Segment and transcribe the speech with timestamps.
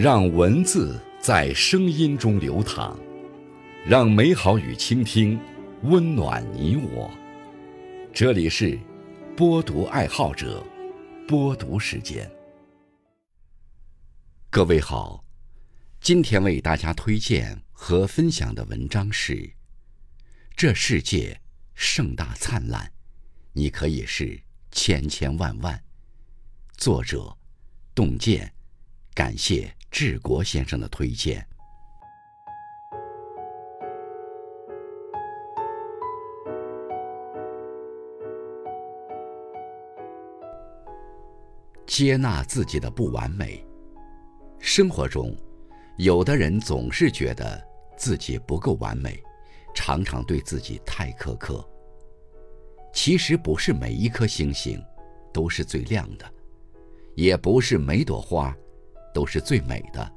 [0.00, 2.96] 让文字在声音中流淌，
[3.84, 5.36] 让美好与倾听
[5.82, 7.10] 温暖你我。
[8.14, 8.78] 这里是
[9.36, 10.64] 播读爱好者
[11.26, 12.30] 播读时间。
[14.50, 15.24] 各位好，
[16.00, 19.34] 今天为大家推荐和分享的文章是
[20.56, 21.40] 《这世界
[21.74, 22.84] 盛大灿烂》，
[23.52, 25.82] 你可以是千千万万。
[26.76, 27.36] 作者：
[27.96, 28.54] 洞见，
[29.12, 31.44] 感谢治国先生的推荐。
[41.86, 43.66] 接纳自己的不完美。
[44.58, 45.34] 生活中，
[45.96, 47.60] 有的人总是觉得
[47.96, 49.20] 自己不够完美，
[49.74, 51.66] 常常对自己太苛刻。
[52.92, 54.80] 其实，不是每一颗星星
[55.32, 56.32] 都是最亮的。
[57.16, 58.56] 也不是每朵花
[59.18, 60.12] 都是最美的。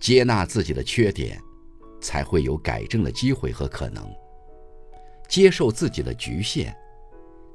[0.00, 1.38] 接纳自己的缺点，
[2.00, 4.02] 才会有改正的机会和可能；
[5.28, 6.74] 接受自己的局限，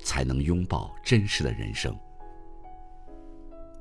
[0.03, 1.97] 才能拥抱真实的人生。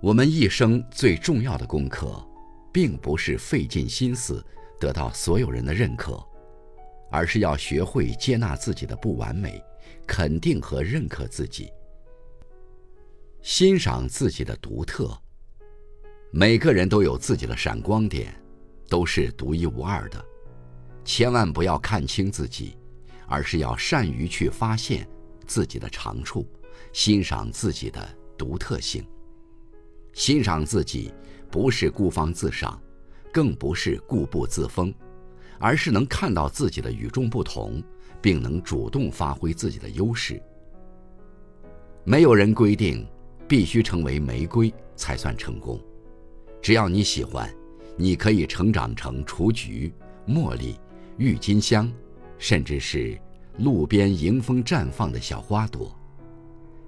[0.01, 2.27] 我们一生最重要的功课，
[2.73, 4.43] 并不是费尽心思
[4.81, 6.27] 得到所有人的认可，
[7.11, 9.63] 而是要学会接纳自己的不完美，
[10.07, 11.71] 肯定和认可自己。
[13.43, 15.15] 欣赏自己的独特。
[16.35, 18.35] 每个人都有自己的闪光点，
[18.89, 20.25] 都是独一无二的。
[21.05, 22.75] 千万不要看清自己，
[23.27, 25.07] 而是要善于去发现
[25.47, 26.49] 自己的长处，
[26.91, 29.07] 欣赏自己的独特性。
[30.15, 31.13] 欣赏自己，
[31.51, 32.81] 不是孤芳自赏，
[33.31, 34.91] 更不是固步自封，
[35.59, 37.83] 而是能看到自己的与众不同，
[38.23, 40.43] 并能主动发挥自己的优势。
[42.05, 43.07] 没有人规定。
[43.49, 45.79] 必须成为玫瑰才算成功。
[46.63, 47.53] 只要你喜欢，
[47.97, 49.93] 你可以成长成雏菊、
[50.29, 50.79] 茉莉、
[51.19, 51.93] 郁金香，
[52.39, 53.19] 甚至是
[53.59, 55.93] 路边迎风绽放的小花朵。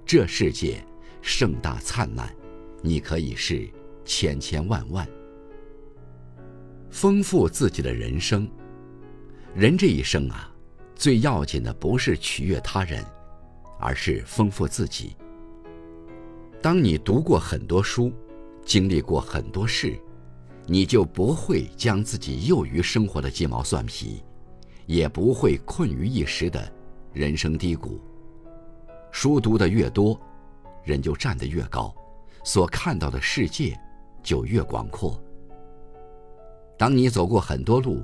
[0.05, 0.81] 这世界
[1.21, 2.33] 盛大灿烂，
[2.81, 3.69] 你可以是
[4.05, 5.05] 千千万万。
[6.89, 8.49] 丰富自己的人生。
[9.53, 10.49] 人这一生啊，
[10.95, 13.03] 最要紧的不是取悦他人，
[13.77, 15.17] 而是丰富自己。
[16.61, 18.13] 当你读过很多书，
[18.65, 19.97] 经历过很多事，
[20.65, 24.23] 你就不会将自己囿于生活的鸡毛蒜皮，
[24.87, 26.69] 也不会困于一时的
[27.13, 28.01] 人生低谷。
[29.11, 30.19] 书读的越多，
[30.83, 31.95] 人就站得越高，
[32.43, 33.79] 所看到的世界
[34.23, 35.21] 就越广阔。
[36.77, 38.03] 当你走过很多路，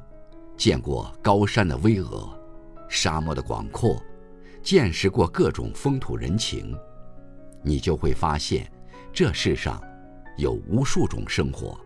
[0.56, 2.30] 见过高山的巍峨，
[2.88, 4.02] 沙漠的广阔，
[4.62, 6.78] 见识过各种风土人情。
[7.64, 8.72] 你就会发现，
[9.12, 9.82] 这世上
[10.38, 11.80] 有无数种生活，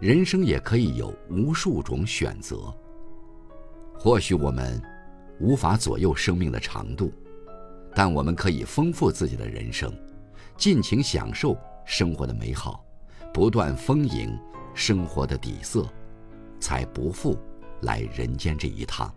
[0.00, 2.72] 人生也可以有无数种选择。
[3.94, 4.80] 或许我们
[5.40, 7.12] 无法左右生命的长度，
[7.94, 9.92] 但我们可以丰富自己的人生，
[10.56, 12.84] 尽情享受生活的美好，
[13.32, 14.36] 不断丰盈
[14.74, 15.86] 生活的底色，
[16.58, 17.38] 才不负
[17.82, 19.12] 来人间这一趟。